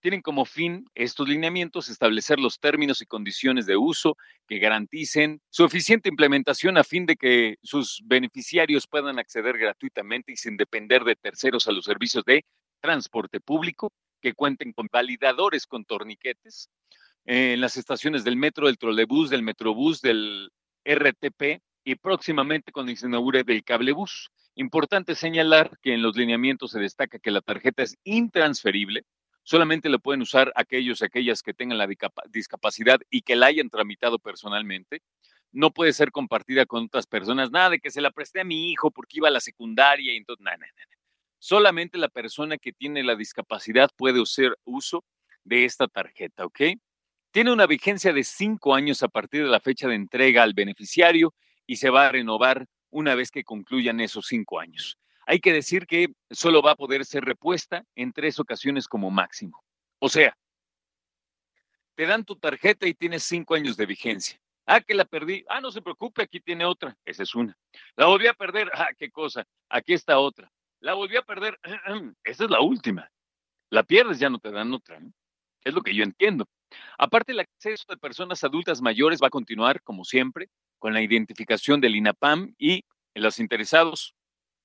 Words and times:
Tienen 0.00 0.22
como 0.22 0.46
fin 0.46 0.86
estos 0.94 1.28
lineamientos 1.28 1.90
establecer 1.90 2.38
los 2.38 2.58
términos 2.58 3.02
y 3.02 3.06
condiciones 3.06 3.66
de 3.66 3.76
uso 3.76 4.16
que 4.48 4.58
garanticen 4.58 5.42
su 5.50 5.64
eficiente 5.66 6.08
implementación 6.08 6.78
a 6.78 6.84
fin 6.84 7.04
de 7.04 7.16
que 7.16 7.56
sus 7.62 8.02
beneficiarios 8.04 8.86
puedan 8.86 9.18
acceder 9.18 9.58
gratuitamente 9.58 10.32
y 10.32 10.36
sin 10.36 10.56
depender 10.56 11.04
de 11.04 11.16
terceros 11.16 11.68
a 11.68 11.72
los 11.72 11.84
servicios 11.84 12.24
de 12.24 12.46
transporte 12.80 13.40
público, 13.40 13.92
que 14.22 14.32
cuenten 14.32 14.72
con 14.72 14.88
validadores 14.90 15.66
con 15.66 15.84
torniquetes 15.84 16.70
en 17.24 17.60
las 17.60 17.76
estaciones 17.76 18.24
del 18.24 18.36
metro, 18.36 18.66
del 18.66 18.78
trolebús, 18.78 19.30
del 19.30 19.42
metrobús, 19.42 20.00
del 20.00 20.50
RTP 20.84 21.62
y 21.84 21.96
próximamente 21.96 22.72
cuando 22.72 22.94
se 22.94 23.06
inaugure 23.06 23.44
del 23.44 23.64
cablebús. 23.64 24.30
Importante 24.56 25.14
señalar 25.14 25.78
que 25.82 25.94
en 25.94 26.02
los 26.02 26.16
lineamientos 26.16 26.70
se 26.72 26.80
destaca 26.80 27.18
que 27.18 27.30
la 27.30 27.40
tarjeta 27.40 27.82
es 27.82 27.96
intransferible, 28.04 29.04
solamente 29.42 29.88
lo 29.88 29.98
pueden 29.98 30.22
usar 30.22 30.52
aquellos 30.54 31.00
y 31.00 31.04
aquellas 31.04 31.42
que 31.42 31.54
tengan 31.54 31.78
la 31.78 31.88
discapacidad 32.30 33.00
y 33.10 33.22
que 33.22 33.36
la 33.36 33.46
hayan 33.46 33.70
tramitado 33.70 34.18
personalmente. 34.18 35.02
No 35.50 35.70
puede 35.70 35.92
ser 35.92 36.10
compartida 36.10 36.66
con 36.66 36.84
otras 36.84 37.06
personas, 37.06 37.50
nada 37.50 37.70
de 37.70 37.78
que 37.78 37.90
se 37.90 38.00
la 38.00 38.10
presté 38.10 38.40
a 38.40 38.44
mi 38.44 38.70
hijo 38.70 38.90
porque 38.90 39.18
iba 39.18 39.28
a 39.28 39.32
la 39.32 39.40
secundaria 39.40 40.12
y 40.12 40.16
entonces, 40.16 40.42
nada, 40.42 40.56
nada, 40.56 40.72
nada. 40.76 40.96
Solamente 41.38 41.98
la 41.98 42.08
persona 42.08 42.58
que 42.58 42.72
tiene 42.72 43.02
la 43.04 43.16
discapacidad 43.16 43.90
puede 43.96 44.20
hacer 44.22 44.56
uso 44.64 45.04
de 45.44 45.64
esta 45.64 45.86
tarjeta, 45.86 46.46
¿ok? 46.46 46.60
Tiene 47.34 47.52
una 47.52 47.66
vigencia 47.66 48.12
de 48.12 48.22
cinco 48.22 48.76
años 48.76 49.02
a 49.02 49.08
partir 49.08 49.42
de 49.42 49.50
la 49.50 49.58
fecha 49.58 49.88
de 49.88 49.96
entrega 49.96 50.44
al 50.44 50.54
beneficiario 50.54 51.34
y 51.66 51.74
se 51.74 51.90
va 51.90 52.06
a 52.06 52.12
renovar 52.12 52.68
una 52.90 53.16
vez 53.16 53.32
que 53.32 53.42
concluyan 53.42 53.98
esos 53.98 54.28
cinco 54.28 54.60
años. 54.60 55.00
Hay 55.26 55.40
que 55.40 55.52
decir 55.52 55.88
que 55.88 56.14
solo 56.30 56.62
va 56.62 56.70
a 56.70 56.76
poder 56.76 57.04
ser 57.04 57.24
repuesta 57.24 57.82
en 57.96 58.12
tres 58.12 58.38
ocasiones 58.38 58.86
como 58.86 59.10
máximo. 59.10 59.64
O 59.98 60.08
sea, 60.08 60.38
te 61.96 62.06
dan 62.06 62.24
tu 62.24 62.36
tarjeta 62.36 62.86
y 62.86 62.94
tienes 62.94 63.24
cinco 63.24 63.56
años 63.56 63.76
de 63.76 63.86
vigencia. 63.86 64.40
Ah, 64.64 64.80
que 64.80 64.94
la 64.94 65.04
perdí. 65.04 65.44
Ah, 65.48 65.60
no 65.60 65.72
se 65.72 65.82
preocupe, 65.82 66.22
aquí 66.22 66.38
tiene 66.38 66.64
otra. 66.64 66.96
Esa 67.04 67.24
es 67.24 67.34
una. 67.34 67.58
La 67.96 68.06
volví 68.06 68.28
a 68.28 68.34
perder. 68.34 68.70
Ah, 68.74 68.90
qué 68.96 69.10
cosa. 69.10 69.44
Aquí 69.68 69.92
está 69.92 70.20
otra. 70.20 70.52
La 70.78 70.94
volví 70.94 71.16
a 71.16 71.22
perder. 71.22 71.58
Esa 72.22 72.44
es 72.44 72.50
la 72.50 72.60
última. 72.60 73.10
La 73.70 73.82
pierdes, 73.82 74.20
ya 74.20 74.30
no 74.30 74.38
te 74.38 74.52
dan 74.52 74.72
otra. 74.72 75.00
Es 75.64 75.74
lo 75.74 75.82
que 75.82 75.96
yo 75.96 76.04
entiendo. 76.04 76.46
Aparte, 76.98 77.32
el 77.32 77.40
acceso 77.40 77.84
de 77.88 77.96
personas 77.96 78.44
adultas 78.44 78.80
mayores 78.80 79.20
va 79.22 79.28
a 79.28 79.30
continuar, 79.30 79.82
como 79.82 80.04
siempre, 80.04 80.48
con 80.78 80.94
la 80.94 81.02
identificación 81.02 81.80
del 81.80 81.96
INAPAM 81.96 82.54
y 82.58 82.84
los 83.14 83.38
interesados 83.38 84.14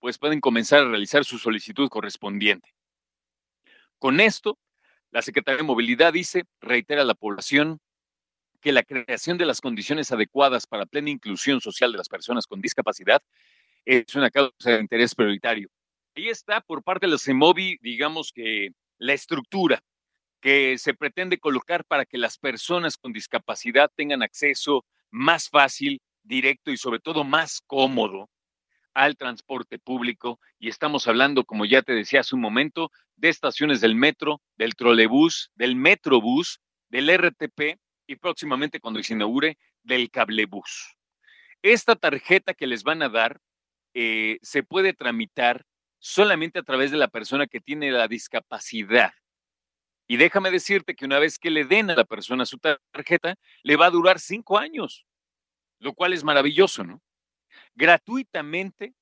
pues 0.00 0.18
pueden 0.18 0.40
comenzar 0.40 0.80
a 0.80 0.88
realizar 0.88 1.24
su 1.24 1.38
solicitud 1.38 1.88
correspondiente. 1.88 2.74
Con 4.00 4.18
esto, 4.18 4.58
la 5.12 5.22
Secretaría 5.22 5.58
de 5.58 5.62
Movilidad 5.62 6.12
dice, 6.12 6.42
reitera 6.60 7.02
a 7.02 7.04
la 7.04 7.14
población 7.14 7.78
que 8.60 8.72
la 8.72 8.82
creación 8.82 9.38
de 9.38 9.46
las 9.46 9.60
condiciones 9.60 10.10
adecuadas 10.10 10.66
para 10.66 10.86
plena 10.86 11.10
inclusión 11.10 11.60
social 11.60 11.92
de 11.92 11.98
las 11.98 12.08
personas 12.08 12.48
con 12.48 12.60
discapacidad 12.60 13.22
es 13.84 14.14
una 14.16 14.30
causa 14.30 14.70
de 14.70 14.80
interés 14.80 15.14
prioritario. 15.14 15.68
Ahí 16.16 16.28
está 16.28 16.60
por 16.60 16.82
parte 16.82 17.06
de 17.06 17.12
la 17.12 17.18
CEMOVI, 17.18 17.78
digamos 17.80 18.32
que 18.32 18.70
la 18.98 19.12
estructura 19.12 19.82
que 20.42 20.76
se 20.76 20.92
pretende 20.92 21.38
colocar 21.38 21.84
para 21.84 22.04
que 22.04 22.18
las 22.18 22.36
personas 22.36 22.98
con 22.98 23.12
discapacidad 23.12 23.90
tengan 23.94 24.22
acceso 24.22 24.84
más 25.10 25.48
fácil, 25.48 26.02
directo 26.24 26.70
y 26.70 26.76
sobre 26.76 26.98
todo 26.98 27.24
más 27.24 27.60
cómodo 27.66 28.28
al 28.92 29.16
transporte 29.16 29.78
público 29.78 30.40
y 30.58 30.68
estamos 30.68 31.06
hablando, 31.06 31.44
como 31.44 31.64
ya 31.64 31.80
te 31.80 31.94
decía 31.94 32.20
hace 32.20 32.34
un 32.34 32.40
momento, 32.40 32.90
de 33.16 33.28
estaciones 33.28 33.80
del 33.80 33.94
metro, 33.94 34.42
del 34.56 34.74
trolebús, 34.74 35.50
del 35.54 35.76
metrobús, 35.76 36.60
del 36.88 37.08
RTP 37.08 37.78
y 38.06 38.16
próximamente 38.16 38.80
cuando 38.80 39.02
se 39.02 39.14
inaugure 39.14 39.58
del 39.82 40.10
cablebús. 40.10 40.96
Esta 41.62 41.94
tarjeta 41.94 42.52
que 42.52 42.66
les 42.66 42.82
van 42.82 43.02
a 43.02 43.08
dar 43.08 43.40
eh, 43.94 44.38
se 44.42 44.64
puede 44.64 44.92
tramitar 44.92 45.64
solamente 46.00 46.58
a 46.58 46.62
través 46.62 46.90
de 46.90 46.96
la 46.96 47.08
persona 47.08 47.46
que 47.46 47.60
tiene 47.60 47.92
la 47.92 48.08
discapacidad. 48.08 49.12
Y 50.12 50.18
déjame 50.18 50.50
decirte 50.50 50.94
que 50.94 51.06
una 51.06 51.18
vez 51.18 51.38
que 51.38 51.50
le 51.50 51.64
den 51.64 51.90
a 51.90 51.94
la 51.94 52.04
persona 52.04 52.44
su 52.44 52.58
tarjeta, 52.58 53.36
le 53.62 53.76
va 53.76 53.86
a 53.86 53.90
durar 53.90 54.20
cinco 54.20 54.58
años, 54.58 55.06
lo 55.78 55.94
cual 55.94 56.12
es 56.12 56.22
maravilloso, 56.22 56.84
¿no? 56.84 57.00
gratuitamente 57.74 58.92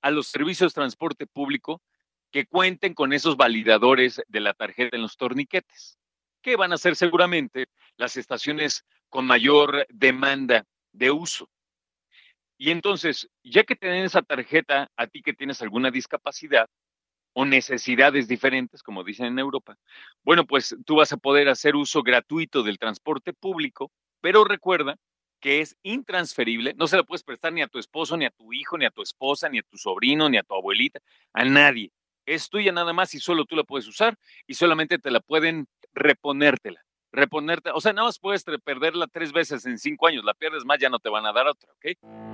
a 0.00 0.10
los 0.10 0.28
servicios 0.28 0.72
de 0.72 0.80
transporte 0.80 1.26
público 1.26 1.82
que 2.30 2.46
cuenten 2.46 2.94
con 2.94 3.12
esos 3.12 3.36
validadores 3.36 4.22
de 4.26 4.40
la 4.40 4.54
tarjeta 4.54 4.96
en 4.96 5.02
los 5.02 5.18
torniquetes, 5.18 5.98
que 6.40 6.56
van 6.56 6.72
a 6.72 6.78
ser 6.78 6.96
seguramente 6.96 7.66
las 7.98 8.16
estaciones 8.16 8.82
con 9.10 9.26
mayor 9.26 9.86
demanda 9.90 10.64
de 10.92 11.10
uso. 11.10 11.50
Y 12.56 12.70
entonces, 12.70 13.28
ya 13.42 13.64
que 13.64 13.76
tienen 13.76 14.06
esa 14.06 14.22
tarjeta, 14.22 14.90
a 14.96 15.06
ti 15.06 15.20
que 15.20 15.34
tienes 15.34 15.60
alguna 15.60 15.90
discapacidad 15.90 16.70
o 17.34 17.44
necesidades 17.44 18.28
diferentes, 18.28 18.82
como 18.82 19.04
dicen 19.04 19.26
en 19.26 19.38
Europa, 19.38 19.76
bueno, 20.22 20.46
pues 20.46 20.74
tú 20.86 20.96
vas 20.96 21.12
a 21.12 21.16
poder 21.16 21.48
hacer 21.48 21.76
uso 21.76 22.02
gratuito 22.02 22.62
del 22.62 22.78
transporte 22.78 23.32
público, 23.32 23.90
pero 24.20 24.44
recuerda 24.44 24.96
que 25.40 25.60
es 25.60 25.76
intransferible, 25.82 26.72
no 26.74 26.86
se 26.86 26.96
la 26.96 27.02
puedes 27.02 27.22
prestar 27.22 27.52
ni 27.52 27.60
a 27.60 27.66
tu 27.66 27.78
esposo, 27.78 28.16
ni 28.16 28.24
a 28.24 28.30
tu 28.30 28.52
hijo, 28.54 28.78
ni 28.78 28.86
a 28.86 28.90
tu 28.90 29.02
esposa, 29.02 29.48
ni 29.50 29.58
a 29.58 29.62
tu 29.62 29.76
sobrino, 29.76 30.30
ni 30.30 30.38
a 30.38 30.42
tu 30.42 30.54
abuelita, 30.54 31.00
a 31.34 31.44
nadie. 31.44 31.92
Es 32.24 32.48
tuya 32.48 32.72
nada 32.72 32.94
más 32.94 33.14
y 33.14 33.20
solo 33.20 33.44
tú 33.44 33.54
la 33.54 33.64
puedes 33.64 33.86
usar 33.86 34.16
y 34.46 34.54
solamente 34.54 34.98
te 34.98 35.10
la 35.10 35.20
pueden 35.20 35.66
reponértela. 35.92 36.80
Reponerte, 37.12 37.70
o 37.70 37.80
sea, 37.80 37.92
nada 37.92 38.08
más 38.08 38.18
puedes 38.18 38.44
perderla 38.64 39.06
tres 39.06 39.32
veces 39.32 39.66
en 39.66 39.78
cinco 39.78 40.06
años, 40.06 40.24
la 40.24 40.34
pierdes 40.34 40.64
más, 40.64 40.78
ya 40.78 40.88
no 40.88 40.98
te 40.98 41.10
van 41.10 41.26
a 41.26 41.32
dar 41.32 41.46
otra, 41.46 41.70
¿ok? 41.74 42.33